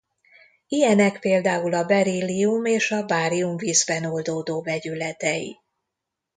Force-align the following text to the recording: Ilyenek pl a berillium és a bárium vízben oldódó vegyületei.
Ilyenek 0.67 1.19
pl 1.19 1.47
a 1.73 1.85
berillium 1.85 2.65
és 2.65 2.91
a 2.91 3.03
bárium 3.05 3.57
vízben 3.57 4.03
oldódó 4.05 4.61
vegyületei. 4.61 5.57